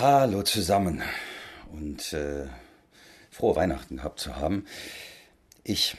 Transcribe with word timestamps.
Hallo 0.00 0.44
zusammen 0.44 1.02
und 1.72 2.12
äh, 2.12 2.46
frohe 3.32 3.56
Weihnachten 3.56 3.96
gehabt 3.96 4.20
zu 4.20 4.36
haben. 4.36 4.64
Ich 5.64 5.96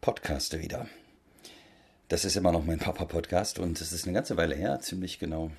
podcaste 0.00 0.60
wieder. 0.60 0.86
Das 2.06 2.24
ist 2.24 2.36
immer 2.36 2.52
noch 2.52 2.64
mein 2.64 2.78
Papa-Podcast 2.78 3.58
und 3.58 3.80
es 3.80 3.90
ist 3.90 4.04
eine 4.04 4.12
ganze 4.12 4.36
Weile 4.36 4.54
her, 4.54 4.78
ziemlich 4.78 5.18
genau 5.18 5.50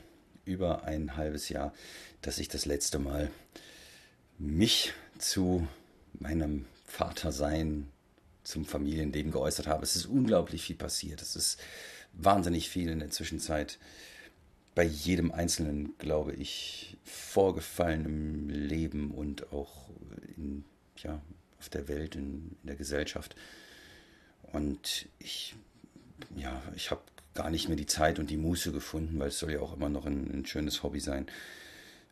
über 0.46 0.86
ein 0.86 1.18
halbes 1.18 1.50
Jahr, 1.50 1.74
dass 2.22 2.38
ich 2.38 2.48
das 2.48 2.66
letzte 2.66 2.98
Mal 2.98 3.30
mich 4.38 4.94
zu 5.18 5.68
meinem 6.14 6.68
Vatersein, 6.86 7.92
zum 8.44 8.64
Familienleben 8.64 9.34
geäußert 9.34 9.68
habe. 9.68 9.84
Es 9.84 9.98
ist 9.98 10.06
unglaublich 10.06 10.62
viel 10.62 10.78
passiert. 10.78 11.22
Es 11.22 11.36
ist 11.36 11.60
wahnsinnig 12.14 12.70
viel 12.70 12.88
in 12.88 13.00
der 13.00 13.12
Zwischenzeit 13.12 13.80
bei 14.76 14.84
jedem 14.84 15.32
Einzelnen, 15.32 15.98
glaube 15.98 16.34
ich, 16.34 16.98
vorgefallen 17.04 18.06
im 18.06 18.50
Leben 18.50 19.12
und 19.12 19.52
auch 19.52 19.90
in, 20.38 20.64
ja, 20.98 21.22
auf 21.60 21.70
der 21.70 21.88
Welt, 21.88 22.16
in, 22.16 22.56
in 22.62 22.68
der 22.68 22.76
Gesellschaft. 22.76 23.36
Und 24.54 25.08
ich, 25.20 25.56
ja, 26.36 26.62
ich 26.76 26.92
habe 26.92 27.02
gar 27.34 27.50
nicht 27.50 27.68
mehr 27.68 27.78
die 27.78 27.86
Zeit 27.86 28.20
und 28.20 28.30
die 28.30 28.38
Muße 28.38 28.72
gefunden, 28.72 29.20
weil 29.20 29.30
es 29.30 29.40
soll 29.40 29.52
ja 29.52 29.60
auch 29.60 29.76
immer 29.76 29.90
noch 29.90 30.06
ein, 30.06 30.30
ein 30.32 30.46
schönes 30.46 30.84
Hobby 30.84 31.00
sein, 31.00 31.28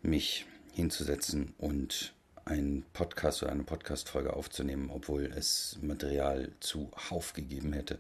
mich 0.02 0.46
hinzusetzen 0.74 1.54
und 1.58 2.14
einen 2.46 2.84
Podcast 2.94 3.44
oder 3.44 3.52
eine 3.52 3.64
Podcast-Folge 3.64 4.34
aufzunehmen, 4.34 4.90
obwohl 4.90 5.26
es 5.26 5.78
Material 5.82 6.52
zuhauf 6.60 7.34
gegeben 7.34 7.74
hätte. 7.74 8.00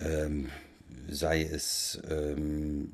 Ähm, 0.00 0.48
sei 1.08 1.42
es 1.42 2.00
ähm, 2.08 2.92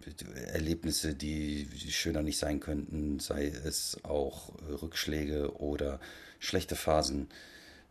Erlebnisse, 0.53 1.15
die, 1.15 1.69
schöner 1.91 2.23
nicht 2.23 2.39
sein 2.39 2.61
könnten, 2.61 3.21
sei 3.21 3.47
es 3.47 3.99
auch 4.05 4.53
Rückschläge 4.83 5.57
oder 5.61 6.01
schlechte 6.39 6.77
Phasen 6.77 7.29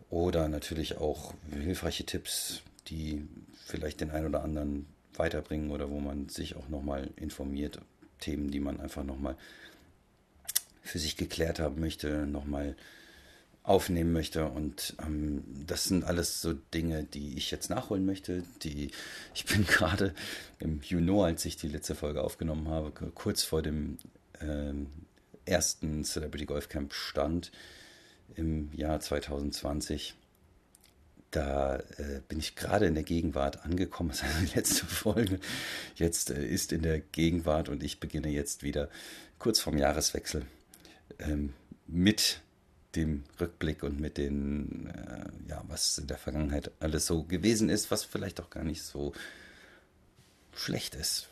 oder 0.09 0.47
natürlich 0.47 0.97
auch 0.97 1.33
hilfreiche 1.51 2.05
Tipps, 2.05 2.61
die 2.87 3.27
vielleicht 3.65 4.01
den 4.01 4.11
einen 4.11 4.27
oder 4.27 4.43
anderen 4.43 4.85
weiterbringen 5.15 5.71
oder 5.71 5.89
wo 5.89 5.99
man 5.99 6.29
sich 6.29 6.55
auch 6.55 6.69
nochmal 6.69 7.09
informiert, 7.15 7.81
Themen, 8.19 8.49
die 8.49 8.59
man 8.59 8.79
einfach 8.79 9.03
nochmal 9.03 9.35
für 10.81 10.99
sich 10.99 11.17
geklärt 11.17 11.59
haben 11.59 11.79
möchte, 11.79 12.25
nochmal 12.25 12.75
aufnehmen 13.67 14.13
möchte. 14.13 14.45
Und 14.45 14.95
ähm, 15.05 15.43
das 15.67 15.83
sind 15.83 16.05
alles 16.05 16.41
so 16.41 16.53
Dinge, 16.53 17.03
die 17.03 17.37
ich 17.37 17.51
jetzt 17.51 17.69
nachholen 17.69 18.05
möchte. 18.05 18.43
Die 18.63 18.91
ich 19.35 19.45
bin 19.45 19.65
gerade 19.65 20.13
im 20.59 20.81
Juno, 20.81 21.23
als 21.23 21.45
ich 21.45 21.57
die 21.57 21.67
letzte 21.67 21.93
Folge 21.93 22.23
aufgenommen 22.23 22.69
habe, 22.69 22.91
kurz 23.11 23.43
vor 23.43 23.61
dem 23.61 23.97
ähm, 24.41 24.87
ersten 25.45 26.03
Celebrity 26.05 26.45
Golf 26.45 26.69
Camp 26.69 26.93
stand 26.93 27.51
im 28.35 28.71
Jahr 28.73 29.01
2020. 29.01 30.15
Da 31.31 31.75
äh, 31.75 32.21
bin 32.29 32.39
ich 32.39 32.55
gerade 32.55 32.85
in 32.85 32.93
der 32.93 33.03
Gegenwart 33.03 33.65
angekommen. 33.65 34.11
Das 34.17 34.21
ist 34.21 34.23
also 34.23 34.45
die 34.45 34.55
letzte 34.55 34.85
Folge. 34.85 35.39
Jetzt 35.95 36.29
äh, 36.29 36.45
ist 36.45 36.71
in 36.71 36.83
der 36.83 37.01
Gegenwart 37.01 37.67
und 37.67 37.83
ich 37.83 37.99
beginne 37.99 38.29
jetzt 38.29 38.63
wieder 38.63 38.89
kurz 39.39 39.59
vorm 39.59 39.77
Jahreswechsel 39.77 40.45
ähm, 41.19 41.53
mit 41.85 42.41
dem 42.95 43.23
Rückblick 43.39 43.83
und 43.83 43.99
mit 43.99 44.17
den, 44.17 44.87
äh, 44.87 45.49
ja, 45.49 45.63
was 45.67 45.97
in 45.97 46.07
der 46.07 46.17
Vergangenheit 46.17 46.71
alles 46.79 47.05
so 47.05 47.23
gewesen 47.23 47.69
ist, 47.69 47.91
was 47.91 48.03
vielleicht 48.03 48.39
auch 48.41 48.49
gar 48.49 48.63
nicht 48.63 48.81
so 48.83 49.13
schlecht 50.55 50.95
ist. 50.95 51.29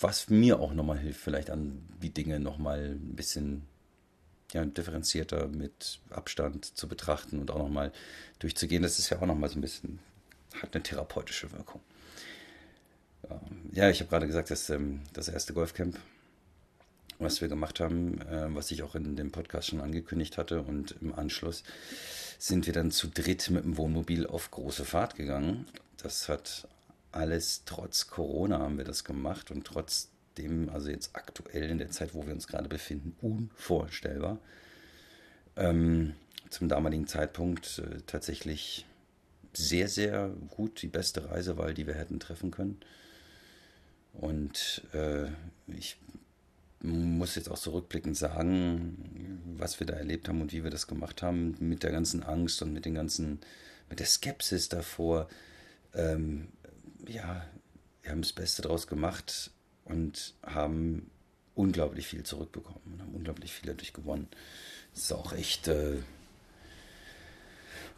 Was 0.00 0.30
mir 0.30 0.60
auch 0.60 0.72
nochmal 0.72 0.98
hilft, 0.98 1.20
vielleicht 1.20 1.50
an 1.50 1.82
die 2.02 2.10
Dinge 2.10 2.40
nochmal 2.40 2.92
ein 2.92 3.14
bisschen 3.14 3.62
ja, 4.52 4.64
differenzierter 4.64 5.48
mit 5.48 6.00
Abstand 6.10 6.64
zu 6.64 6.88
betrachten 6.88 7.38
und 7.38 7.50
auch 7.50 7.58
nochmal 7.58 7.92
durchzugehen. 8.38 8.82
Das 8.82 8.98
ist 8.98 9.10
ja 9.10 9.20
auch 9.20 9.26
nochmal 9.26 9.50
so 9.50 9.58
ein 9.58 9.62
bisschen, 9.62 9.98
hat 10.60 10.74
eine 10.74 10.82
therapeutische 10.82 11.52
Wirkung. 11.52 11.80
Ja, 13.72 13.88
ich 13.88 14.00
habe 14.00 14.10
gerade 14.10 14.26
gesagt, 14.26 14.50
dass 14.50 14.68
ähm, 14.68 15.00
das 15.12 15.28
erste 15.28 15.54
Golfcamp 15.54 15.98
was 17.22 17.40
wir 17.40 17.48
gemacht 17.48 17.80
haben, 17.80 18.20
äh, 18.22 18.54
was 18.54 18.70
ich 18.70 18.82
auch 18.82 18.94
in 18.94 19.16
dem 19.16 19.30
Podcast 19.30 19.68
schon 19.68 19.80
angekündigt 19.80 20.38
hatte. 20.38 20.62
Und 20.62 20.96
im 21.00 21.14
Anschluss 21.14 21.62
sind 22.38 22.66
wir 22.66 22.72
dann 22.72 22.90
zu 22.90 23.08
dritt 23.08 23.50
mit 23.50 23.64
dem 23.64 23.76
Wohnmobil 23.76 24.26
auf 24.26 24.50
große 24.50 24.84
Fahrt 24.84 25.14
gegangen. 25.14 25.66
Das 26.02 26.28
hat 26.28 26.68
alles 27.12 27.62
trotz 27.66 28.08
Corona 28.08 28.58
haben 28.58 28.78
wir 28.78 28.84
das 28.84 29.04
gemacht 29.04 29.50
und 29.50 29.66
trotzdem, 29.66 30.70
also 30.70 30.88
jetzt 30.88 31.10
aktuell 31.14 31.70
in 31.70 31.78
der 31.78 31.90
Zeit, 31.90 32.14
wo 32.14 32.26
wir 32.26 32.32
uns 32.32 32.46
gerade 32.46 32.68
befinden, 32.68 33.14
unvorstellbar. 33.20 34.38
Ähm, 35.56 36.14
zum 36.48 36.68
damaligen 36.68 37.06
Zeitpunkt 37.06 37.78
äh, 37.78 38.00
tatsächlich 38.06 38.86
sehr, 39.52 39.88
sehr 39.88 40.30
gut 40.48 40.80
die 40.82 40.88
beste 40.88 41.30
Reisewahl, 41.30 41.74
die 41.74 41.86
wir 41.86 41.94
hätten 41.94 42.20
treffen 42.20 42.50
können. 42.50 42.80
Und 44.14 44.82
äh, 44.92 45.28
ich 45.68 45.96
muss 46.82 47.36
jetzt 47.36 47.50
auch 47.50 47.58
zurückblickend 47.58 48.16
sagen, 48.16 49.40
was 49.56 49.78
wir 49.78 49.86
da 49.86 49.94
erlebt 49.94 50.28
haben 50.28 50.40
und 50.40 50.52
wie 50.52 50.64
wir 50.64 50.70
das 50.70 50.86
gemacht 50.86 51.22
haben, 51.22 51.56
mit 51.60 51.82
der 51.82 51.92
ganzen 51.92 52.22
Angst 52.22 52.60
und 52.62 52.72
mit 52.72 52.84
den 52.84 52.94
ganzen, 52.94 53.40
mit 53.88 54.00
der 54.00 54.06
Skepsis 54.06 54.68
davor. 54.68 55.28
Ähm, 55.94 56.48
ja, 57.06 57.46
wir 58.02 58.10
haben 58.10 58.22
das 58.22 58.32
Beste 58.32 58.62
draus 58.62 58.86
gemacht 58.86 59.52
und 59.84 60.34
haben 60.42 61.10
unglaublich 61.54 62.06
viel 62.06 62.24
zurückbekommen 62.24 62.80
und 62.84 63.00
haben 63.00 63.14
unglaublich 63.14 63.52
viel 63.52 63.70
dadurch 63.70 63.92
gewonnen. 63.92 64.28
Das 64.92 65.04
ist 65.04 65.12
auch 65.12 65.32
echt, 65.32 65.68
äh, 65.68 65.98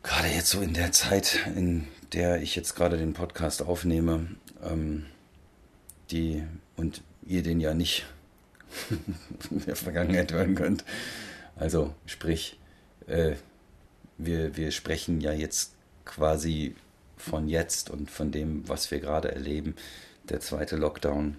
gerade 0.02 0.28
jetzt 0.28 0.50
so 0.50 0.60
in 0.60 0.74
der 0.74 0.92
Zeit, 0.92 1.46
in 1.56 1.88
der 2.12 2.42
ich 2.42 2.54
jetzt 2.54 2.74
gerade 2.74 2.98
den 2.98 3.14
Podcast 3.14 3.62
aufnehme, 3.62 4.36
ähm, 4.62 5.06
die 6.10 6.42
und 6.76 7.02
ihr 7.26 7.42
den 7.42 7.60
ja 7.60 7.72
nicht 7.72 8.04
der 9.50 9.76
Vergangenheit 9.76 10.32
hören 10.32 10.54
könnt. 10.54 10.84
Also 11.56 11.94
sprich, 12.06 12.58
äh, 13.06 13.34
wir, 14.18 14.56
wir 14.56 14.70
sprechen 14.70 15.20
ja 15.20 15.32
jetzt 15.32 15.74
quasi 16.04 16.74
von 17.16 17.48
jetzt 17.48 17.90
und 17.90 18.10
von 18.10 18.30
dem, 18.30 18.68
was 18.68 18.90
wir 18.90 19.00
gerade 19.00 19.32
erleben, 19.32 19.74
der 20.28 20.40
zweite 20.40 20.76
Lockdown. 20.76 21.36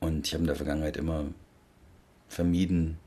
Und 0.00 0.26
ich 0.26 0.34
habe 0.34 0.42
in 0.42 0.48
der 0.48 0.56
Vergangenheit 0.56 0.96
immer 0.96 1.26
vermieden, 2.28 2.98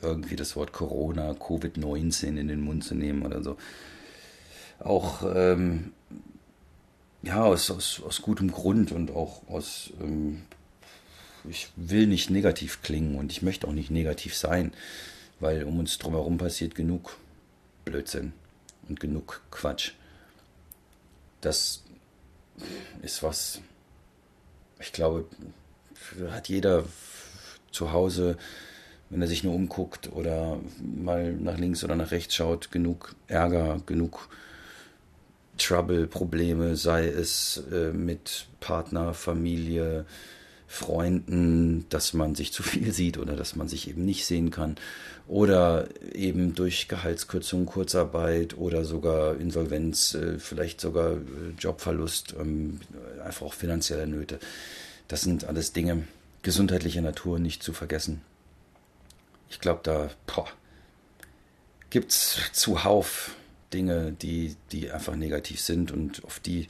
irgendwie 0.00 0.36
das 0.36 0.56
Wort 0.56 0.72
Corona, 0.72 1.32
Covid-19 1.32 2.38
in 2.38 2.48
den 2.48 2.60
Mund 2.60 2.84
zu 2.84 2.94
nehmen 2.94 3.24
oder 3.24 3.42
so. 3.42 3.56
Auch 4.78 5.22
ähm, 5.34 5.92
ja, 7.22 7.42
aus, 7.42 7.70
aus, 7.70 8.00
aus 8.06 8.22
gutem 8.22 8.52
Grund 8.52 8.92
und 8.92 9.10
auch 9.10 9.42
aus 9.48 9.92
ähm, 10.00 10.42
ich 11.50 11.68
will 11.76 12.06
nicht 12.06 12.30
negativ 12.30 12.82
klingen 12.82 13.16
und 13.16 13.32
ich 13.32 13.42
möchte 13.42 13.66
auch 13.66 13.72
nicht 13.72 13.90
negativ 13.90 14.36
sein, 14.36 14.72
weil 15.40 15.64
um 15.64 15.78
uns 15.78 15.98
drumherum 15.98 16.38
passiert 16.38 16.74
genug 16.74 17.16
Blödsinn 17.84 18.32
und 18.88 19.00
genug 19.00 19.42
Quatsch. 19.50 19.92
Das 21.40 21.84
ist 23.02 23.22
was, 23.22 23.60
ich 24.80 24.92
glaube, 24.92 25.26
hat 26.30 26.48
jeder 26.48 26.84
zu 27.70 27.92
Hause, 27.92 28.36
wenn 29.10 29.22
er 29.22 29.28
sich 29.28 29.44
nur 29.44 29.54
umguckt 29.54 30.12
oder 30.12 30.58
mal 30.80 31.32
nach 31.32 31.58
links 31.58 31.84
oder 31.84 31.96
nach 31.96 32.10
rechts 32.10 32.34
schaut, 32.34 32.70
genug 32.70 33.14
Ärger, 33.26 33.80
genug 33.86 34.28
Trouble, 35.56 36.06
Probleme, 36.06 36.76
sei 36.76 37.06
es 37.08 37.62
äh, 37.72 37.92
mit 37.92 38.46
Partner, 38.60 39.14
Familie, 39.14 40.06
Freunden, 40.70 41.86
dass 41.88 42.12
man 42.12 42.34
sich 42.34 42.52
zu 42.52 42.62
viel 42.62 42.92
sieht 42.92 43.16
oder 43.16 43.34
dass 43.34 43.56
man 43.56 43.68
sich 43.68 43.88
eben 43.88 44.04
nicht 44.04 44.26
sehen 44.26 44.50
kann 44.50 44.76
oder 45.26 45.88
eben 46.14 46.54
durch 46.54 46.88
Gehaltskürzung, 46.88 47.64
Kurzarbeit 47.64 48.56
oder 48.56 48.84
sogar 48.84 49.36
Insolvenz, 49.40 50.14
äh, 50.14 50.38
vielleicht 50.38 50.80
sogar 50.80 51.12
äh, 51.12 51.18
Jobverlust, 51.58 52.34
ähm, 52.38 52.80
einfach 53.24 53.46
auch 53.46 53.54
finanzielle 53.54 54.06
Nöte. 54.06 54.38
Das 55.08 55.22
sind 55.22 55.44
alles 55.44 55.72
Dinge 55.72 56.04
gesundheitlicher 56.42 57.00
Natur 57.00 57.38
nicht 57.38 57.62
zu 57.62 57.72
vergessen. 57.72 58.20
Ich 59.50 59.60
glaube, 59.60 59.80
da 59.82 60.10
gibt 61.88 62.10
es 62.10 62.40
zuhauf 62.52 63.34
Dinge, 63.72 64.12
die, 64.12 64.54
die 64.70 64.90
einfach 64.90 65.16
negativ 65.16 65.60
sind 65.60 65.90
und 65.90 66.24
auf 66.24 66.40
die 66.40 66.68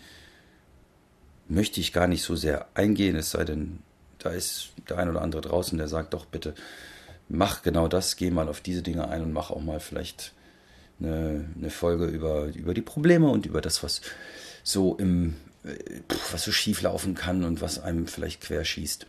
möchte 1.49 1.81
ich 1.81 1.93
gar 1.93 2.07
nicht 2.07 2.23
so 2.23 2.37
sehr 2.37 2.69
eingehen, 2.75 3.17
es 3.17 3.31
sei 3.31 3.45
denn, 3.45 3.81
da 4.19 4.31
ist 4.31 4.71
der 4.89 4.99
ein 4.99 5.09
oder 5.09 5.23
andere 5.23 5.43
draußen, 5.43 5.79
der 5.79 5.89
sagt 5.89 6.15
doch 6.15 6.27
bitte, 6.27 6.55
mach 7.29 7.63
genau 7.63 7.89
das, 7.89 8.17
geh 8.17 8.31
mal 8.31 8.49
auf 8.49 8.61
diese 8.61 8.83
Dinge 8.83 9.09
ein 9.09 9.23
und 9.23 9.33
mach 9.33 9.51
auch 9.51 9.61
mal 9.61 9.81
vielleicht 9.81 10.33
eine, 11.01 11.45
eine 11.57 11.71
Folge 11.71 12.07
über, 12.07 12.47
über 12.47 12.75
die 12.75 12.83
Probleme 12.83 13.29
und 13.29 13.47
über 13.47 13.61
das, 13.61 13.83
was 13.83 14.01
so 14.63 14.97
im, 14.97 15.37
was 16.33 16.43
so 16.43 16.53
schief 16.53 16.83
laufen 16.83 17.15
kann 17.15 17.45
und 17.45 17.61
was 17.61 17.79
einem 17.79 18.07
vielleicht 18.07 18.41
querschießt. 18.43 19.07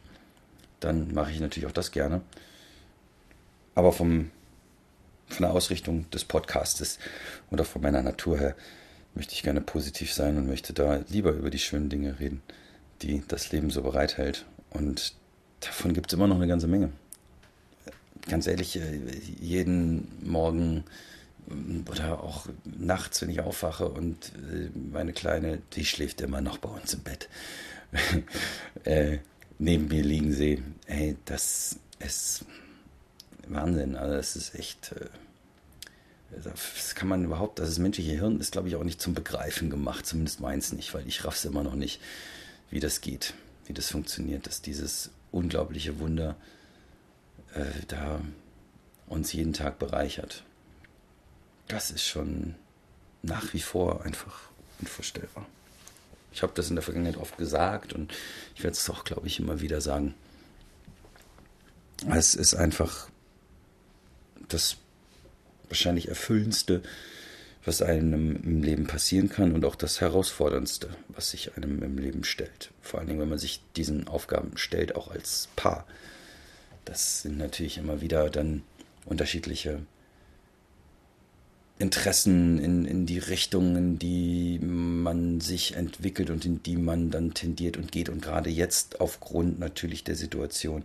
Dann 0.80 1.14
mache 1.14 1.32
ich 1.32 1.40
natürlich 1.40 1.68
auch 1.68 1.74
das 1.74 1.92
gerne. 1.92 2.22
Aber 3.76 3.92
vom, 3.92 4.32
von 5.28 5.44
der 5.44 5.52
Ausrichtung 5.52 6.10
des 6.12 6.26
Podcastes 6.26 7.00
auch 7.52 7.66
von 7.66 7.82
meiner 7.82 8.02
Natur 8.02 8.40
her 8.40 8.56
möchte 9.16 9.34
ich 9.34 9.44
gerne 9.44 9.62
positiv 9.62 10.14
sein 10.14 10.38
und 10.38 10.48
möchte 10.48 10.74
da 10.74 11.02
lieber 11.10 11.32
über 11.32 11.50
die 11.50 11.60
schönen 11.60 11.90
Dinge 11.90 12.20
reden, 12.20 12.42
die 13.02 13.24
das 13.28 13.52
Leben 13.52 13.70
so 13.70 13.82
bereithält. 13.82 14.46
Und 14.72 15.14
davon 15.60 15.94
gibt 15.94 16.08
es 16.08 16.14
immer 16.14 16.28
noch 16.28 16.36
eine 16.36 16.48
ganze 16.48 16.68
Menge. 16.68 16.92
Ganz 18.28 18.48
ehrlich, 18.48 18.76
äh, 18.78 19.00
jeden 19.40 20.08
Morgen 20.22 20.84
äh, 21.50 21.90
oder 21.90 22.24
auch 22.24 22.48
nachts, 22.64 23.22
wenn 23.22 23.30
ich 23.30 23.42
aufwache 23.42 23.90
und 23.90 24.32
äh, 24.52 24.70
meine 24.92 25.14
Kleine, 25.14 25.62
die 25.74 25.86
schläft 25.86 26.22
immer 26.22 26.42
noch 26.42 26.58
bei 26.58 26.70
uns 26.70 26.94
im 26.94 27.02
Bett, 27.02 27.30
äh, 28.84 29.18
neben 29.58 29.88
mir 29.88 30.04
liegen 30.04 30.34
sehe, 30.34 30.62
ey, 30.86 31.18
das 31.26 31.78
ist 32.00 32.46
Wahnsinn. 33.48 33.96
Also 33.96 34.16
das 34.16 34.36
ist 34.36 34.56
echt, 34.56 34.94
äh, 34.94 35.08
das 36.44 36.96
kann 36.96 37.08
man 37.08 37.26
überhaupt, 37.26 37.60
das 37.60 37.80
menschliche 37.80 38.12
Hirn 38.12 38.40
ist, 38.40 38.52
glaube 38.52 38.68
ich, 38.68 38.76
auch 38.76 38.84
nicht 38.84 39.02
zum 39.02 39.14
Begreifen 39.14 39.70
gemacht, 39.70 40.06
zumindest 40.06 40.40
meins 40.40 40.72
nicht, 40.72 40.94
weil 40.94 41.08
ich 41.08 41.26
raff's 41.26 41.46
immer 41.46 41.64
noch 41.64 41.76
nicht, 41.76 42.00
wie 42.70 42.80
das 42.80 43.02
geht, 43.02 43.34
wie 43.70 43.74
das 43.74 43.92
funktioniert, 43.92 44.48
dass 44.48 44.64
dieses 44.64 45.12
unglaubliche 45.32 46.00
Wunder 46.00 46.36
äh, 47.54 47.66
da 47.88 48.20
uns 49.06 49.32
jeden 49.32 49.54
Tag 49.54 49.78
bereichert. 49.78 50.44
Das 51.68 51.92
ist 51.92 52.04
schon 52.04 52.56
nach 53.22 53.54
wie 53.54 53.62
vor 53.62 54.04
einfach 54.04 54.50
unvorstellbar. 54.82 55.46
Ich 56.32 56.42
habe 56.42 56.54
das 56.56 56.70
in 56.70 56.76
der 56.76 56.82
Vergangenheit 56.82 57.18
oft 57.18 57.38
gesagt 57.38 57.94
und 57.94 58.12
ich 58.56 58.64
werde 58.64 58.76
es 58.76 58.90
auch, 58.90 59.04
glaube 59.04 59.28
ich, 59.28 59.40
immer 59.40 59.62
wieder 59.62 59.82
sagen. 59.82 60.16
Es 62.10 62.34
ist 62.34 62.56
einfach 62.56 63.08
das 64.48 64.78
wahrscheinlich 65.68 66.08
erfüllendste, 66.08 66.82
was 67.66 67.82
einem 67.82 68.38
im 68.38 68.64
Leben 68.64 68.88
passieren 68.88 69.30
kann 69.30 69.54
und 69.54 69.66
auch 69.66 69.76
das 69.76 70.02
herausforderndste, 70.02 70.90
was 71.10 71.32
sich 71.32 71.56
einem 71.56 71.84
im 71.84 71.98
Leben 71.98 72.24
stellt. 72.24 72.72
Vor 72.82 73.00
allen 73.00 73.08
Dingen, 73.08 73.20
wenn 73.20 73.30
man 73.30 73.38
sich 73.38 73.62
diesen 73.76 74.08
Aufgaben 74.08 74.58
stellt, 74.58 74.96
auch 74.96 75.12
als 75.12 75.50
Paar. 75.56 75.86
Das 76.86 77.22
sind 77.22 77.38
natürlich 77.38 77.78
immer 77.78 78.02
wieder 78.02 78.30
dann 78.30 78.64
unterschiedliche 79.06 79.82
Interessen 81.80 82.60
in, 82.60 82.86
in 82.86 83.06
die 83.06 83.20
Richtungen, 83.20 83.76
in 83.76 84.00
die 84.00 84.60
man 84.60 85.40
sich 85.40 85.76
entwickelt 85.76 86.30
und 86.30 86.46
in 86.46 86.62
die 86.62 86.76
man 86.76 87.10
dann 87.10 87.34
tendiert 87.34 87.78
und 87.78 87.92
geht. 87.92 88.10
Und 88.10 88.22
gerade 88.22 88.50
jetzt 88.50 89.00
aufgrund 89.00 89.60
natürlich 89.60 90.04
der 90.04 90.16
Situation 90.16 90.84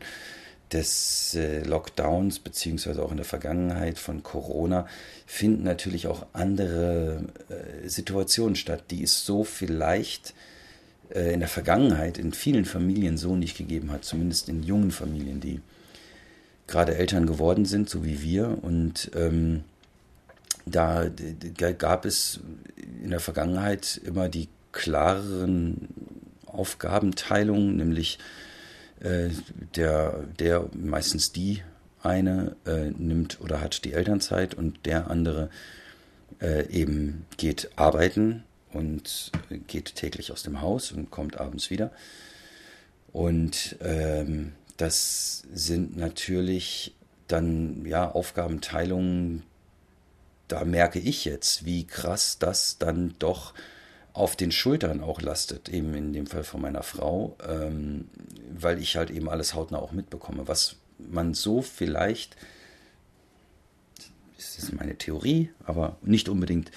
des 0.75 1.35
äh, 1.35 1.63
Lockdowns, 1.63 2.41
beziehungsweise 2.41 3.03
auch 3.03 3.11
in 3.11 3.17
der 3.17 3.25
Vergangenheit 3.25 3.99
von 3.99 4.23
Corona, 4.23 4.87
finden 5.25 5.63
natürlich 5.63 6.07
auch 6.09 6.27
andere 6.33 7.25
äh, 7.49 7.89
Situationen 7.89 8.57
statt, 8.57 8.85
die 8.91 9.03
es 9.03 9.25
so 9.25 9.45
vielleicht 9.45 10.35
äh, 11.11 11.33
in 11.33 11.41
der 11.41 11.49
Vergangenheit 11.49 12.19
in 12.19 12.33
vielen 12.33 12.65
Familien 12.65 13.17
so 13.17 13.37
nicht 13.37 13.57
gegeben 13.57 13.93
hat, 13.93 14.05
zumindest 14.05 14.49
in 14.49 14.63
jungen 14.63 14.91
Familien, 14.91 15.41
die 15.41 15.61
gerade 16.67 16.97
Eltern 16.97 17.27
geworden 17.27 17.65
sind, 17.65 17.89
so 17.89 18.05
wie 18.05 18.21
wir. 18.23 18.59
Und 18.63 19.11
ähm, 19.15 19.65
da 20.67 21.09
gab 21.79 22.05
es 22.05 22.41
in 23.03 23.11
der 23.11 23.21
Vergangenheit 23.21 24.01
immer 24.05 24.29
die 24.29 24.49
klareren 24.73 25.89
Aufgabenteilungen, 26.47 27.77
nämlich 27.77 28.19
äh, 29.01 29.31
der, 29.75 30.25
der 30.39 30.69
meistens 30.75 31.33
die 31.33 31.63
eine 32.03 32.57
äh, 32.67 32.91
nimmt 32.91 33.41
oder 33.41 33.61
hat 33.61 33.85
die 33.85 33.95
Elternzeit 33.95 34.55
und 34.55 34.85
der 34.87 35.11
andere 35.11 35.51
äh, 36.41 36.69
eben 36.69 37.27
geht 37.37 37.71
arbeiten 37.77 38.45
und 38.73 39.33
geht 39.67 39.95
täglich 39.95 40.33
aus 40.33 40.43
dem 40.43 40.61
Haus 40.61 40.93
und 40.93 41.11
kommt 41.11 41.41
abends 41.41 41.71
wieder. 41.71 41.91
Und 43.13 43.77
ähm, 43.81 44.53
das 44.77 45.45
sind 45.53 45.97
natürlich 45.97 46.95
dann 47.29 47.87
ja 47.87 48.11
Aufgabenteilungen, 48.11 49.45
da 50.49 50.65
merke 50.65 50.99
ich 50.99 51.25
jetzt, 51.25 51.65
wie 51.65 51.87
krass 51.87 52.39
das 52.39 52.77
dann 52.79 53.15
doch 53.19 53.55
auf 54.15 54.37
den 54.37 54.53
Schultern 54.53 55.01
auch 55.01 55.21
lastet, 55.21 55.69
eben 55.69 55.93
in 55.95 56.13
dem 56.13 56.27
Fall 56.27 56.45
von 56.45 56.63
meiner 56.63 56.85
Frau, 56.85 57.37
ähm, 57.47 58.09
weil 58.57 58.81
ich 58.81 58.97
halt 58.97 59.11
eben 59.11 59.29
alles 59.29 59.55
hautnah 59.55 59.79
auch 59.79 59.93
mitbekomme, 59.93 60.47
was 60.47 60.77
man 60.99 61.35
so 61.35 61.63
vielleicht, 61.63 62.37
das 64.37 64.57
ist 64.57 64.73
meine 64.73 64.97
Theorie, 64.97 65.51
aber 65.65 65.97
nicht 66.01 66.29
unbedingt 66.29 66.71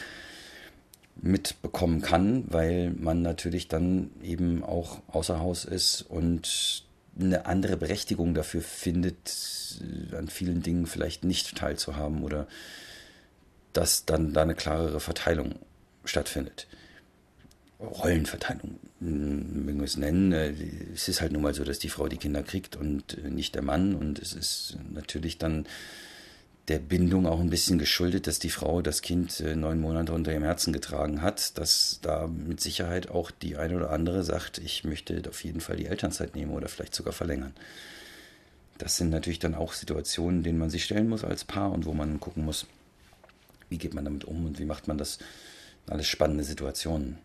mitbekommen 1.15 2.01
kann, 2.01 2.43
weil 2.47 2.89
man 2.91 3.21
natürlich 3.21 3.67
dann 3.67 4.09
eben 4.23 4.63
auch 4.63 5.01
außer 5.07 5.39
Haus 5.39 5.63
ist 5.63 6.01
und 6.01 6.85
eine 7.19 7.45
andere 7.45 7.77
Berechtigung 7.77 8.33
dafür 8.33 8.61
findet, 8.61 9.79
an 10.11 10.27
vielen 10.27 10.63
Dingen 10.63 10.87
vielleicht 10.87 11.23
nicht 11.23 11.55
teilzuhaben 11.55 12.23
oder 12.23 12.47
dass 13.73 14.05
dann 14.05 14.33
da 14.33 14.41
eine 14.41 14.55
klarere 14.55 14.99
Verteilung 14.99 15.55
stattfindet. 16.03 16.67
Rollenverteilung, 17.79 18.79
mögen 18.99 19.79
wir 19.79 19.85
es 19.85 19.97
nennen. 19.97 20.31
Äh, 20.31 20.53
es 20.93 21.07
ist 21.07 21.21
halt 21.21 21.31
nun 21.31 21.43
mal 21.43 21.53
so, 21.53 21.63
dass 21.63 21.79
die 21.79 21.89
Frau 21.89 22.07
die 22.07 22.17
Kinder 22.17 22.43
kriegt 22.43 22.75
und 22.75 23.17
äh, 23.17 23.29
nicht 23.29 23.55
der 23.55 23.61
Mann. 23.61 23.93
Und 23.93 24.19
es 24.19 24.33
ist 24.33 24.77
natürlich 24.89 25.37
dann 25.37 25.67
der 26.67 26.79
Bindung 26.79 27.27
auch 27.27 27.39
ein 27.39 27.49
bisschen 27.49 27.77
geschuldet, 27.77 28.27
dass 28.27 28.39
die 28.39 28.49
Frau 28.49 28.81
das 28.81 29.01
Kind 29.01 29.39
äh, 29.39 29.55
neun 29.55 29.79
Monate 29.79 30.11
unter 30.11 30.33
ihrem 30.33 30.43
Herzen 30.43 30.73
getragen 30.73 31.21
hat, 31.21 31.57
dass 31.57 31.99
da 32.01 32.27
mit 32.27 32.59
Sicherheit 32.59 33.09
auch 33.09 33.31
die 33.31 33.55
eine 33.55 33.75
oder 33.75 33.91
andere 33.91 34.23
sagt, 34.23 34.57
ich 34.57 34.83
möchte 34.83 35.21
auf 35.29 35.43
jeden 35.43 35.61
Fall 35.61 35.77
die 35.77 35.85
Elternzeit 35.85 36.35
nehmen 36.35 36.51
oder 36.51 36.67
vielleicht 36.67 36.95
sogar 36.95 37.13
verlängern. 37.13 37.53
Das 38.79 38.97
sind 38.97 39.11
natürlich 39.11 39.39
dann 39.39 39.55
auch 39.55 39.73
Situationen, 39.73 40.43
denen 40.43 40.59
man 40.59 40.69
sich 40.69 40.83
stellen 40.83 41.09
muss 41.09 41.23
als 41.23 41.45
Paar 41.45 41.71
und 41.71 41.85
wo 41.85 41.93
man 41.93 42.19
gucken 42.19 42.43
muss, 42.43 42.67
wie 43.69 43.77
geht 43.77 43.93
man 43.93 44.05
damit 44.05 44.25
um 44.25 44.45
und 44.45 44.59
wie 44.59 44.65
macht 44.65 44.87
man 44.87 44.97
das? 44.97 45.19
Alles 45.87 46.07
spannende 46.07 46.43
Situationen. 46.43 47.17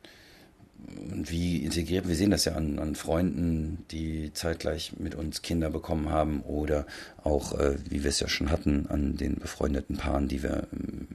Und 1.10 1.30
wie 1.30 1.58
integriert, 1.58 2.08
wir 2.08 2.16
sehen 2.16 2.30
das 2.30 2.44
ja 2.44 2.54
an, 2.54 2.78
an 2.78 2.94
Freunden, 2.94 3.84
die 3.90 4.32
zeitgleich 4.32 4.94
mit 4.98 5.14
uns 5.14 5.42
Kinder 5.42 5.70
bekommen 5.70 6.10
haben 6.10 6.42
oder 6.42 6.86
auch, 7.22 7.58
äh, 7.58 7.76
wie 7.88 8.02
wir 8.02 8.10
es 8.10 8.20
ja 8.20 8.28
schon 8.28 8.50
hatten, 8.50 8.86
an 8.88 9.16
den 9.16 9.36
befreundeten 9.36 9.96
Paaren, 9.96 10.28
die 10.28 10.42
wir 10.42 10.66
im 10.72 11.08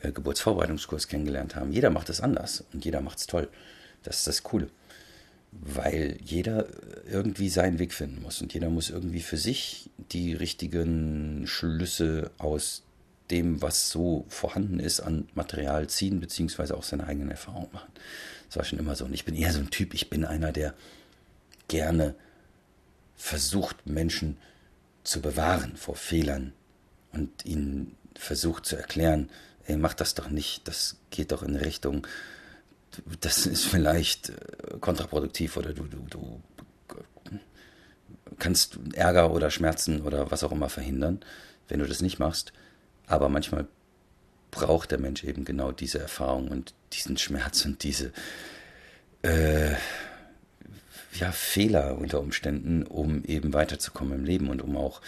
äh, 0.00 0.12
Geburtsvorbereitungskurs 0.12 1.08
kennengelernt 1.08 1.56
haben. 1.56 1.72
Jeder 1.72 1.90
macht 1.90 2.08
es 2.10 2.20
anders 2.20 2.64
und 2.72 2.84
jeder 2.84 3.00
macht 3.00 3.18
es 3.18 3.26
toll. 3.26 3.48
Das 4.02 4.18
ist 4.18 4.26
das 4.26 4.42
Coole. 4.42 4.68
Weil 5.50 6.18
jeder 6.22 6.66
irgendwie 7.10 7.48
seinen 7.48 7.78
Weg 7.78 7.94
finden 7.94 8.22
muss 8.22 8.42
und 8.42 8.52
jeder 8.52 8.68
muss 8.68 8.90
irgendwie 8.90 9.22
für 9.22 9.38
sich 9.38 9.90
die 10.12 10.34
richtigen 10.34 11.46
Schlüsse 11.46 12.30
aus 12.38 12.82
dem, 13.30 13.60
was 13.62 13.90
so 13.90 14.24
vorhanden 14.28 14.80
ist, 14.80 15.00
an 15.00 15.28
Material 15.34 15.88
ziehen, 15.88 16.20
beziehungsweise 16.20 16.76
auch 16.76 16.82
seine 16.82 17.06
eigenen 17.06 17.30
Erfahrungen 17.30 17.68
machen. 17.72 17.92
Das 18.48 18.56
war 18.56 18.64
schon 18.64 18.78
immer 18.78 18.96
so. 18.96 19.04
Und 19.04 19.12
ich 19.12 19.24
bin 19.24 19.34
eher 19.34 19.52
so 19.52 19.58
ein 19.58 19.70
Typ, 19.70 19.94
ich 19.94 20.10
bin 20.10 20.24
einer, 20.24 20.52
der 20.52 20.74
gerne 21.68 22.14
versucht, 23.16 23.86
Menschen 23.86 24.38
zu 25.04 25.20
bewahren 25.20 25.76
vor 25.76 25.96
Fehlern 25.96 26.52
und 27.12 27.44
ihnen 27.44 27.96
versucht 28.14 28.66
zu 28.66 28.76
erklären, 28.76 29.28
ey, 29.66 29.76
mach 29.76 29.94
das 29.94 30.14
doch 30.14 30.30
nicht, 30.30 30.66
das 30.66 30.96
geht 31.10 31.32
doch 31.32 31.42
in 31.42 31.56
Richtung, 31.56 32.06
das 33.20 33.46
ist 33.46 33.66
vielleicht 33.66 34.30
äh, 34.30 34.78
kontraproduktiv 34.80 35.56
oder 35.56 35.72
du, 35.72 35.84
du, 35.84 36.06
du 36.08 36.42
kannst 38.38 38.78
Ärger 38.94 39.32
oder 39.32 39.50
Schmerzen 39.50 40.02
oder 40.02 40.30
was 40.30 40.44
auch 40.44 40.52
immer 40.52 40.68
verhindern, 40.68 41.20
wenn 41.68 41.80
du 41.80 41.86
das 41.86 42.00
nicht 42.00 42.18
machst. 42.18 42.52
Aber 43.08 43.28
manchmal 43.28 43.66
braucht 44.50 44.90
der 44.90 44.98
Mensch 44.98 45.24
eben 45.24 45.44
genau 45.44 45.72
diese 45.72 45.98
Erfahrung 45.98 46.48
und 46.48 46.74
diesen 46.92 47.18
Schmerz 47.18 47.64
und 47.64 47.82
diese 47.82 48.12
äh, 49.22 49.72
ja, 51.14 51.32
Fehler 51.32 51.98
unter 51.98 52.20
Umständen, 52.20 52.84
um 52.84 53.24
eben 53.24 53.52
weiterzukommen 53.52 54.20
im 54.20 54.24
Leben 54.24 54.50
und 54.50 54.62
um 54.62 54.76
auch 54.76 55.00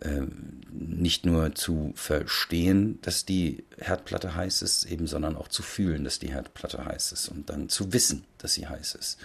äh, 0.00 0.22
nicht 0.70 1.26
nur 1.26 1.54
zu 1.54 1.92
verstehen, 1.94 2.98
dass 3.02 3.24
die 3.24 3.64
Herdplatte 3.78 4.34
heiß 4.34 4.62
ist, 4.62 4.84
eben, 4.86 5.06
sondern 5.06 5.36
auch 5.36 5.48
zu 5.48 5.62
fühlen, 5.62 6.04
dass 6.04 6.18
die 6.18 6.32
Herdplatte 6.32 6.84
heiß 6.84 7.12
ist 7.12 7.28
und 7.28 7.50
dann 7.50 7.68
zu 7.68 7.92
wissen, 7.92 8.24
dass 8.38 8.54
sie 8.54 8.66
heiß 8.66 8.94
ist. 8.94 9.18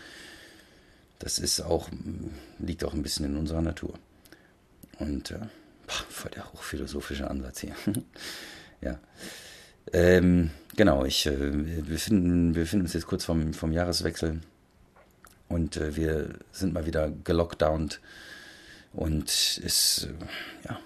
Das 1.20 1.40
ist 1.40 1.62
auch, 1.62 1.90
liegt 2.60 2.84
auch 2.84 2.94
ein 2.94 3.04
bisschen 3.04 3.26
in 3.26 3.38
unserer 3.38 3.62
Natur. 3.62 3.98
Und 5.00 5.32
äh, 5.32 5.40
voll 5.88 6.32
der 6.32 6.52
hochphilosophische 6.52 7.30
Ansatz 7.30 7.62
hier. 7.62 7.76
ja. 8.82 9.00
Ähm, 9.92 10.52
genau, 10.76 11.06
ich, 11.06 11.26
äh, 11.26 11.38
wir, 11.40 11.84
befinden, 11.84 12.56
wir 12.56 12.64
befinden 12.64 12.86
uns 12.86 12.94
jetzt 12.94 13.08
kurz 13.08 13.26
vom, 13.26 13.54
vom 13.54 13.72
Jahreswechsel 13.72 14.42
und 15.50 15.78
äh, 15.78 15.96
wir 15.96 16.36
sind 16.52 16.74
mal 16.74 16.86
wieder 16.86 17.12
gelockdownt 17.24 18.00
und 18.94 19.30
es 19.64 20.08
äh, 20.10 20.68
ja, 20.68 20.80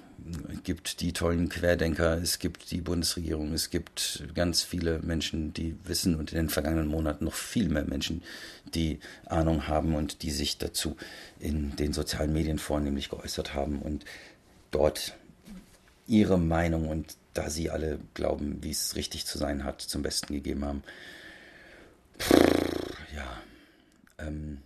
gibt 0.63 1.01
die 1.01 1.13
tollen 1.13 1.49
Querdenker, 1.49 2.17
es 2.17 2.39
gibt 2.39 2.71
die 2.71 2.81
Bundesregierung, 2.81 3.53
es 3.53 3.69
gibt 3.69 4.23
ganz 4.33 4.63
viele 4.63 4.99
Menschen, 4.99 5.53
die 5.53 5.77
wissen 5.83 6.15
und 6.15 6.31
in 6.31 6.37
den 6.37 6.49
vergangenen 6.49 6.87
Monaten 6.87 7.25
noch 7.25 7.33
viel 7.33 7.69
mehr 7.69 7.85
Menschen, 7.85 8.23
die 8.73 8.99
Ahnung 9.25 9.67
haben 9.67 9.95
und 9.95 10.23
die 10.23 10.31
sich 10.31 10.57
dazu 10.57 10.97
in 11.39 11.75
den 11.75 11.93
sozialen 11.93 12.33
Medien 12.33 12.59
vornehmlich 12.59 13.09
geäußert 13.09 13.53
haben 13.53 13.81
und 13.81 14.05
dort 14.71 15.15
ihre 16.07 16.39
Meinung 16.39 16.87
und 16.87 17.17
da 17.33 17.49
sie 17.49 17.69
alle 17.69 17.99
glauben, 18.13 18.63
wie 18.63 18.71
es 18.71 18.95
richtig 18.95 19.25
zu 19.25 19.37
sein 19.37 19.63
hat, 19.63 19.81
zum 19.81 20.01
Besten 20.01 20.33
gegeben 20.33 20.65
haben. 20.65 20.83
ja. 23.15 23.41
Ähm, 24.17 24.61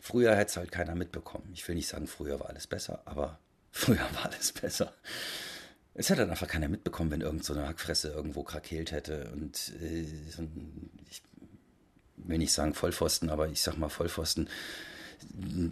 früher 0.00 0.36
hätte 0.36 0.50
es 0.50 0.56
halt 0.56 0.70
keiner 0.70 0.94
mitbekommen. 0.94 1.50
Ich 1.52 1.66
will 1.66 1.74
nicht 1.74 1.88
sagen, 1.88 2.06
früher 2.06 2.38
war 2.38 2.48
alles 2.50 2.66
besser, 2.66 3.02
aber 3.04 3.38
früher 3.72 4.06
war 4.14 4.26
alles 4.26 4.52
besser. 4.52 4.92
Es 5.94 6.08
hätte 6.08 6.22
dann 6.22 6.30
einfach 6.30 6.48
keiner 6.48 6.68
mitbekommen, 6.68 7.10
wenn 7.10 7.20
irgend 7.20 7.44
so 7.44 7.54
Hackfresse 7.54 8.08
irgendwo 8.08 8.44
krakeelt 8.44 8.92
hätte. 8.92 9.30
Und 9.32 9.72
äh, 9.82 10.02
ich 11.10 11.22
will 12.16 12.38
nicht 12.38 12.52
sagen 12.52 12.74
Vollpfosten, 12.74 13.30
aber 13.30 13.48
ich 13.48 13.60
sag 13.60 13.76
mal 13.76 13.88
Vollpfosten, 13.88 14.48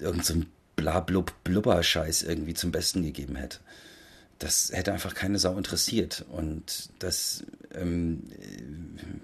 irgend 0.01 0.25
so 0.25 0.35
ein 0.35 0.53
Blablub 0.81 1.33
Blubber-Scheiß 1.45 2.23
irgendwie 2.23 2.55
zum 2.55 2.73
Besten 2.73 3.03
gegeben 3.03 3.37
hätte 3.37 3.59
das 4.41 4.73
hätte 4.73 4.93
einfach 4.93 5.15
keine 5.15 5.39
Sau 5.39 5.57
interessiert. 5.57 6.25
Und 6.31 6.89
das 6.99 7.45
ähm, 7.75 8.23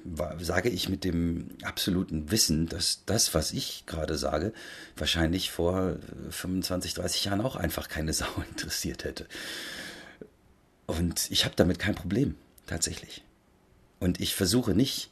war, 0.04 0.38
sage 0.44 0.68
ich 0.68 0.90
mit 0.90 1.04
dem 1.04 1.48
absoluten 1.62 2.30
Wissen, 2.30 2.68
dass 2.68 3.00
das, 3.06 3.32
was 3.32 3.52
ich 3.52 3.84
gerade 3.86 4.18
sage, 4.18 4.52
wahrscheinlich 4.94 5.50
vor 5.50 5.96
25, 6.28 6.94
30 6.94 7.24
Jahren 7.24 7.40
auch 7.40 7.56
einfach 7.56 7.88
keine 7.88 8.12
Sau 8.12 8.28
interessiert 8.50 9.04
hätte. 9.04 9.26
Und 10.86 11.30
ich 11.30 11.46
habe 11.46 11.56
damit 11.56 11.78
kein 11.78 11.94
Problem, 11.94 12.34
tatsächlich. 12.66 13.24
Und 13.98 14.20
ich 14.20 14.34
versuche 14.34 14.74
nicht, 14.74 15.10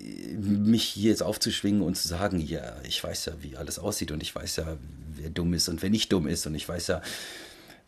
mich 0.00 0.84
hier 0.84 1.10
jetzt 1.10 1.22
aufzuschwingen 1.22 1.82
und 1.82 1.96
zu 1.96 2.08
sagen, 2.08 2.40
ja, 2.40 2.76
ich 2.84 3.02
weiß 3.02 3.26
ja, 3.26 3.32
wie 3.42 3.56
alles 3.56 3.78
aussieht 3.78 4.12
und 4.12 4.22
ich 4.22 4.34
weiß 4.34 4.56
ja, 4.56 4.76
wer 5.14 5.30
dumm 5.30 5.52
ist 5.54 5.68
und 5.68 5.82
wer 5.82 5.90
nicht 5.90 6.12
dumm 6.12 6.26
ist 6.26 6.46
und 6.46 6.54
ich 6.54 6.68
weiß 6.68 6.86
ja, 6.88 7.02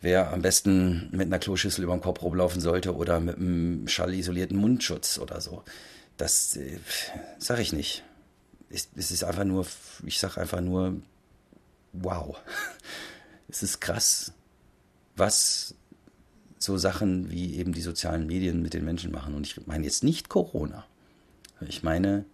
wer 0.00 0.32
am 0.32 0.42
besten 0.42 1.08
mit 1.12 1.26
einer 1.26 1.38
Kloschüssel 1.38 1.84
über 1.84 1.94
dem 1.94 2.02
Kopf 2.02 2.22
rumlaufen 2.22 2.60
sollte 2.60 2.94
oder 2.94 3.20
mit 3.20 3.36
einem 3.36 3.88
schallisolierten 3.88 4.56
Mundschutz 4.56 5.18
oder 5.18 5.40
so. 5.40 5.62
Das 6.16 6.56
äh, 6.56 6.78
sage 7.38 7.62
ich 7.62 7.72
nicht. 7.72 8.02
Es, 8.68 8.88
es 8.94 9.10
ist 9.10 9.24
einfach 9.24 9.44
nur, 9.44 9.66
ich 10.04 10.18
sage 10.18 10.40
einfach 10.40 10.60
nur, 10.60 11.00
wow. 11.92 12.36
Es 13.48 13.62
ist 13.62 13.80
krass, 13.82 14.32
was 15.14 15.74
so 16.58 16.78
Sachen 16.78 17.30
wie 17.30 17.56
eben 17.56 17.74
die 17.74 17.82
sozialen 17.82 18.26
Medien 18.26 18.62
mit 18.62 18.72
den 18.72 18.82
Menschen 18.82 19.12
machen. 19.12 19.34
Und 19.34 19.46
ich 19.46 19.66
meine 19.66 19.84
jetzt 19.84 20.04
nicht 20.04 20.30
Corona. 20.30 20.86
Ich 21.68 21.82
meine 21.82 22.24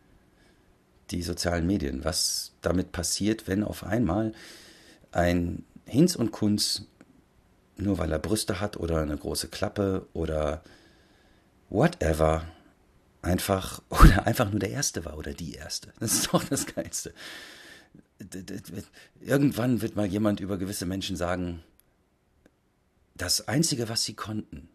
die 1.10 1.22
sozialen 1.22 1.66
Medien. 1.66 2.04
Was 2.04 2.52
damit 2.60 2.92
passiert, 2.92 3.48
wenn 3.48 3.64
auf 3.64 3.84
einmal 3.84 4.32
ein 5.12 5.64
Hinz 5.86 6.16
und 6.16 6.32
Kunz 6.32 6.86
nur 7.78 7.98
weil 7.98 8.12
er 8.12 8.18
Brüste 8.18 8.60
hat 8.60 8.76
oder 8.76 9.00
eine 9.00 9.16
große 9.16 9.48
Klappe 9.48 10.06
oder 10.12 10.62
whatever, 11.70 12.44
einfach 13.22 13.82
oder 13.88 14.26
einfach 14.26 14.50
nur 14.50 14.60
der 14.60 14.70
Erste 14.70 15.04
war 15.04 15.16
oder 15.16 15.32
die 15.32 15.54
Erste. 15.54 15.92
Das 16.00 16.12
ist 16.12 16.32
doch 16.32 16.44
das 16.44 16.66
Geilste. 16.66 17.14
Irgendwann 19.20 19.80
wird 19.80 19.96
mal 19.96 20.06
jemand 20.06 20.40
über 20.40 20.58
gewisse 20.58 20.86
Menschen 20.86 21.16
sagen, 21.16 21.62
das 23.14 23.46
Einzige, 23.48 23.88
was 23.88 24.04
sie 24.04 24.14
konnten, 24.14 24.68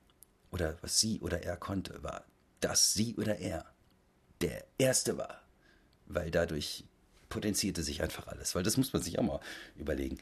oder 0.51 0.77
was 0.81 0.99
sie 0.99 1.19
oder 1.19 1.43
er 1.43 1.57
konnte, 1.57 2.03
war, 2.03 2.23
dass 2.59 2.93
sie 2.93 3.15
oder 3.15 3.39
er 3.39 3.65
der 4.43 4.63
Erste 4.77 5.17
war. 5.17 5.41
Weil 6.05 6.31
dadurch 6.31 6.83
potenzierte 7.29 7.81
sich 7.81 8.01
einfach 8.03 8.27
alles. 8.27 8.55
Weil 8.55 8.63
das 8.63 8.77
muss 8.77 8.93
man 8.93 9.01
sich 9.01 9.17
auch 9.17 9.23
mal 9.23 9.39
überlegen 9.75 10.19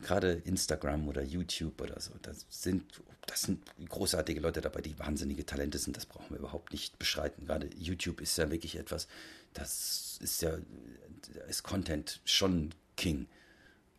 gerade 0.00 0.32
Instagram 0.44 1.08
oder 1.08 1.22
YouTube 1.22 1.80
oder 1.80 2.00
so, 2.00 2.12
das 2.22 2.46
sind, 2.50 3.02
das 3.26 3.42
sind 3.42 3.64
großartige 3.88 4.40
Leute 4.40 4.60
dabei, 4.60 4.80
die 4.80 4.98
wahnsinnige 4.98 5.46
Talente 5.46 5.78
sind, 5.78 5.96
das 5.96 6.06
brauchen 6.06 6.30
wir 6.30 6.38
überhaupt 6.38 6.72
nicht 6.72 6.98
beschreiten. 6.98 7.46
Gerade 7.46 7.68
YouTube 7.76 8.20
ist 8.20 8.36
ja 8.38 8.50
wirklich 8.50 8.76
etwas, 8.76 9.08
das 9.52 10.18
ist 10.20 10.42
ja, 10.42 10.58
ist 11.48 11.62
Content 11.62 12.20
schon 12.24 12.74
King, 12.96 13.26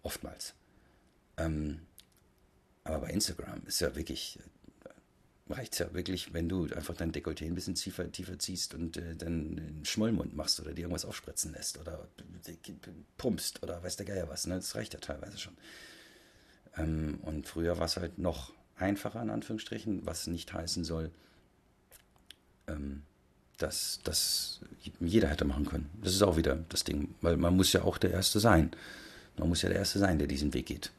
oftmals. 0.03 0.53
Ähm, 1.37 1.81
aber 2.83 2.99
bei 2.99 3.09
Instagram 3.09 3.63
ist 3.65 3.81
ja 3.81 3.95
wirklich, 3.95 4.39
reicht 5.49 5.73
es 5.73 5.79
ja 5.79 5.93
wirklich, 5.93 6.33
wenn 6.33 6.49
du 6.49 6.65
einfach 6.75 6.95
dein 6.95 7.11
Dekolleté 7.11 7.45
ein 7.45 7.55
bisschen 7.55 7.75
tiefer, 7.75 8.11
tiefer 8.11 8.39
ziehst 8.39 8.73
und 8.73 8.97
äh, 8.97 9.15
dann 9.15 9.57
einen 9.57 9.85
Schmollmund 9.85 10.35
machst 10.35 10.59
oder 10.59 10.73
dir 10.73 10.81
irgendwas 10.81 11.05
aufspritzen 11.05 11.53
lässt 11.53 11.79
oder 11.79 12.07
pumpst 13.17 13.61
oder 13.61 13.83
weiß 13.83 13.95
der 13.97 14.05
Geier 14.05 14.27
was. 14.27 14.47
Ne? 14.47 14.55
Das 14.55 14.75
reicht 14.75 14.93
ja 14.93 14.99
teilweise 14.99 15.37
schon. 15.37 15.55
Ähm, 16.77 17.19
und 17.21 17.47
früher 17.47 17.77
war 17.77 17.85
es 17.85 17.97
halt 17.97 18.17
noch 18.17 18.53
einfacher, 18.75 19.21
in 19.21 19.29
Anführungsstrichen, 19.29 20.05
was 20.05 20.27
nicht 20.27 20.51
heißen 20.51 20.83
soll, 20.83 21.11
ähm, 22.67 23.03
dass 23.57 23.99
das 24.03 24.59
jeder 24.99 25.29
hätte 25.29 25.45
machen 25.45 25.65
können. 25.65 25.89
Das 26.01 26.13
ist 26.13 26.23
auch 26.23 26.37
wieder 26.37 26.57
das 26.69 26.83
Ding, 26.83 27.13
weil 27.21 27.37
man 27.37 27.55
muss 27.55 27.71
ja 27.71 27.83
auch 27.83 27.97
der 27.97 28.11
Erste 28.11 28.39
sein. 28.39 28.71
Man 29.37 29.49
muss 29.49 29.61
ja 29.61 29.69
der 29.69 29.77
Erste 29.77 29.99
sein, 29.99 30.17
der 30.17 30.27
diesen 30.27 30.53
Weg 30.53 30.65
geht. 30.65 30.91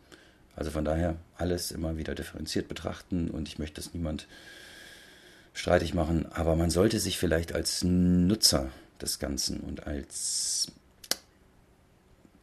Also 0.56 0.70
von 0.70 0.84
daher 0.84 1.16
alles 1.36 1.70
immer 1.70 1.98
wieder 1.98 2.14
differenziert 2.14 2.66
betrachten 2.66 3.30
und 3.30 3.46
ich 3.46 3.58
möchte 3.58 3.80
das 3.80 3.92
niemand 3.92 4.26
streitig 5.52 5.94
machen, 5.94 6.26
aber 6.32 6.56
man 6.56 6.70
sollte 6.70 6.98
sich 6.98 7.18
vielleicht 7.18 7.54
als 7.54 7.84
Nutzer 7.84 8.70
des 9.00 9.18
Ganzen 9.18 9.60
und 9.60 9.86
als 9.86 10.72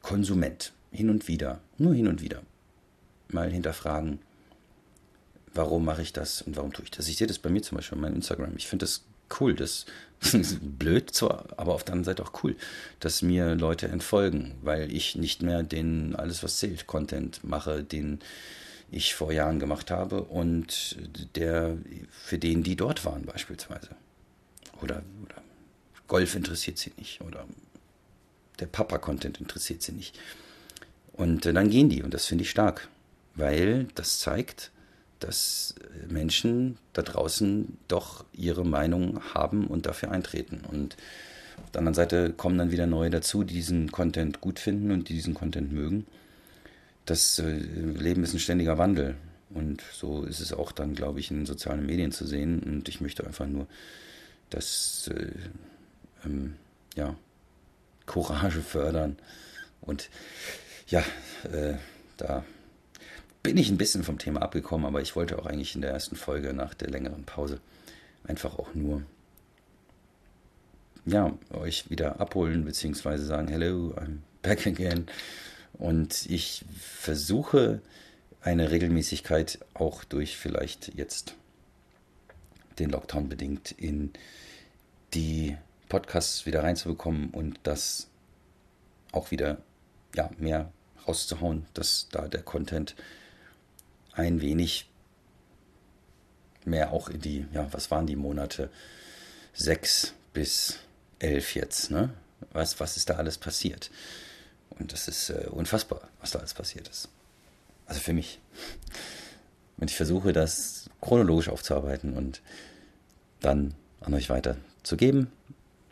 Konsument 0.02 0.74
hin 0.92 1.10
und 1.10 1.28
wieder, 1.28 1.60
nur 1.78 1.94
hin 1.94 2.08
und 2.08 2.22
wieder, 2.22 2.42
mal 3.30 3.50
hinterfragen, 3.52 4.20
warum 5.54 5.86
mache 5.86 6.02
ich 6.02 6.14
das 6.14 6.42
und 6.42 6.56
warum 6.56 6.74
tue 6.74 6.86
ich 6.86 6.92
das. 6.92 7.08
Ich 7.08 7.18
sehe 7.18 7.28
das 7.28 7.40
bei 7.40 7.50
mir 7.50 7.62
zum 7.62 7.78
Beispiel 7.78 7.98
auf 7.98 8.02
meinem 8.02 8.16
Instagram. 8.16 8.54
Ich 8.58 8.68
finde 8.68 8.86
das 8.86 9.04
cool, 9.40 9.56
das 9.56 9.86
ist 10.22 10.58
blöd 10.80 11.12
zwar, 11.12 11.46
aber 11.58 11.74
auf 11.74 11.84
der 11.84 11.94
anderen 11.94 12.16
Seite 12.16 12.24
auch 12.24 12.44
cool, 12.44 12.56
dass 13.00 13.22
mir 13.22 13.56
Leute 13.56 13.88
entfolgen, 13.88 14.56
weil 14.62 14.92
ich 14.92 15.16
nicht 15.16 15.42
mehr 15.42 15.64
den 15.64 16.16
alles 16.16 16.44
was 16.44 16.58
zählt 16.58 16.88
Content 16.88 17.44
mache, 17.44 17.84
den 17.84 18.20
ich 18.92 19.16
vor 19.16 19.32
Jahren 19.32 19.60
gemacht 19.60 19.90
habe 19.90 20.24
und 20.24 20.98
der 21.36 21.78
für 22.12 22.38
den 22.38 22.64
die 22.64 22.76
dort 22.76 23.06
waren 23.06 23.26
beispielsweise. 23.26 23.90
Oder, 24.82 25.02
oder 25.24 25.42
Golf 26.08 26.36
interessiert 26.36 26.78
sie 26.78 26.92
nicht 26.98 27.22
oder 27.22 27.46
der 28.60 28.68
Papa-Content 28.68 29.40
interessiert 29.40 29.82
sie 29.82 29.94
nicht. 29.94 30.20
Und 31.14 31.46
äh, 31.46 31.54
dann 31.54 31.70
gehen 31.70 31.90
die 31.90 32.04
und 32.04 32.14
das 32.14 32.28
finde 32.28 32.44
ich 32.44 32.50
stark 32.50 32.88
weil 33.36 33.88
das 33.96 34.20
zeigt, 34.20 34.72
dass 35.24 35.76
Menschen 36.10 36.78
da 36.94 37.02
draußen 37.02 37.78
doch 37.88 38.26
ihre 38.34 38.66
Meinung 38.66 39.22
haben 39.34 39.68
und 39.68 39.86
dafür 39.86 40.12
eintreten. 40.12 40.62
Und 40.70 40.98
auf 41.64 41.72
der 41.72 41.80
anderen 41.80 41.96
Seite 41.96 42.34
kommen 42.34 42.58
dann 42.58 42.72
wieder 42.72 42.88
neue 42.88 43.10
dazu, 43.10 43.44
die 43.44 43.54
diesen 43.54 43.92
Content 43.92 44.42
gut 44.42 44.60
finden 44.60 44.92
und 44.92 45.10
die 45.10 45.14
diesen 45.14 45.34
Content 45.34 45.72
mögen. 45.72 46.06
Das 47.06 47.40
äh, 47.40 47.52
Leben 47.52 48.24
ist 48.24 48.34
ein 48.34 48.40
ständiger 48.40 48.78
Wandel. 48.78 49.16
Und 49.50 49.84
so 49.94 50.24
ist 50.24 50.40
es 50.40 50.52
auch 50.52 50.72
dann, 50.72 50.96
glaube 50.96 51.20
ich, 51.20 51.30
in 51.30 51.46
sozialen 51.46 51.86
Medien 51.86 52.12
zu 52.12 52.26
sehen. 52.26 52.62
Und 52.64 52.90
ich 52.90 53.02
möchte 53.02 53.26
einfach 53.26 53.46
nur, 53.46 53.68
dass 54.50 55.10
äh, 55.14 55.28
ähm, 56.26 56.56
ja, 56.96 57.16
Courage 58.06 58.62
fördern. 58.62 59.18
Und 59.82 60.10
ja, 60.88 61.04
äh, 61.52 61.76
da 62.18 62.44
bin 63.44 63.58
ich 63.58 63.70
ein 63.70 63.78
bisschen 63.78 64.04
vom 64.04 64.18
Thema 64.18 64.42
abgekommen, 64.42 64.86
aber 64.88 65.02
ich 65.02 65.16
wollte 65.16 65.38
auch 65.38 65.46
eigentlich 65.46 65.76
in 65.76 65.82
der 65.82 65.92
ersten 65.92 66.16
Folge 66.16 66.54
nach 66.54 66.74
der 66.74 66.90
längeren 66.90 67.26
Pause 67.26 67.60
einfach 68.24 68.58
auch 68.58 68.74
nur 68.74 69.04
ja, 71.06 71.38
euch 71.52 71.90
wieder 71.90 72.22
abholen, 72.22 72.64
beziehungsweise 72.64 73.26
sagen, 73.26 73.50
hello, 73.50 73.94
I'm 73.98 74.20
back 74.42 74.66
again. 74.66 75.08
Und 75.74 76.26
ich 76.30 76.64
versuche 76.80 77.82
eine 78.42 78.72
Regelmäßigkeit 78.72 79.60
auch 79.74 80.06
durch 80.06 80.38
vielleicht 80.38 80.94
jetzt 80.96 81.36
den 82.80 82.90
Lockdown 82.90 83.28
bedingt 83.28 83.72
in 83.72 84.14
die 85.14 85.58
Podcasts 85.90 86.46
wieder 86.46 86.64
reinzubekommen 86.64 87.30
und 87.32 87.60
das 87.64 88.08
auch 89.12 89.32
wieder 89.32 89.58
ja, 90.16 90.30
mehr 90.38 90.72
rauszuhauen, 91.08 91.66
dass 91.74 92.08
da 92.12 92.28
der 92.28 92.42
Content 92.42 92.96
ein 94.16 94.42
wenig 94.42 94.88
mehr 96.66 96.92
auch 96.92 97.10
in 97.10 97.22
die, 97.22 97.46
ja, 97.54 97.68
was 97.72 97.92
waren 97.92 98.08
die 98.08 98.16
Monate? 98.16 98.70
Sechs 99.54 100.14
bis 100.34 100.80
elf 101.20 101.56
jetzt, 101.56 101.92
ne? 101.92 102.10
Was, 102.52 102.80
was 102.80 102.98
ist 102.98 103.10
da 103.10 103.16
alles 103.16 103.38
passiert? 103.38 103.90
Und 104.70 104.92
das 104.92 105.08
ist 105.08 105.30
äh, 105.30 105.48
unfassbar, 105.50 106.02
was 106.20 106.32
da 106.32 106.40
alles 106.40 106.54
passiert 106.54 106.88
ist. 106.88 107.10
Also 107.86 108.02
für 108.02 108.14
mich. 108.14 108.40
Und 109.78 109.90
ich 109.90 109.96
versuche 109.96 110.34
das 110.34 110.90
chronologisch 111.02 111.50
aufzuarbeiten 111.50 112.14
und 112.14 112.42
dann 113.40 113.76
an 114.02 114.14
euch 114.14 114.30
weiterzugeben, 114.30 115.32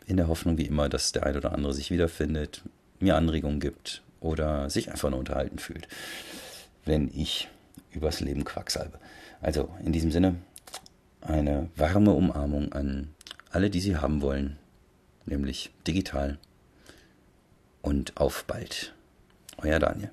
in 0.06 0.16
der 0.16 0.28
Hoffnung 0.28 0.58
wie 0.58 0.66
immer, 0.66 0.88
dass 0.88 1.12
der 1.12 1.24
ein 1.24 1.36
oder 1.36 1.52
andere 1.52 1.72
sich 1.72 1.90
wiederfindet, 1.90 2.62
mir 2.98 3.16
Anregungen 3.16 3.60
gibt 3.60 4.02
oder 4.20 4.70
sich 4.70 4.90
einfach 4.90 5.10
nur 5.10 5.18
unterhalten 5.18 5.58
fühlt, 5.58 5.88
wenn 6.84 7.10
ich 7.14 7.48
übers 7.90 8.20
Leben 8.20 8.44
quacksalbe. 8.44 8.98
Also 9.40 9.68
in 9.84 9.92
diesem 9.92 10.10
Sinne 10.10 10.36
eine 11.20 11.68
warme 11.76 12.12
Umarmung 12.12 12.72
an 12.72 13.14
alle, 13.50 13.70
die 13.70 13.80
sie 13.80 13.96
haben 13.96 14.22
wollen, 14.22 14.58
nämlich 15.26 15.70
digital. 15.86 16.38
Und 17.82 18.16
auf 18.16 18.44
bald. 18.44 18.94
Euer 19.58 19.78
Daniel. 19.78 20.10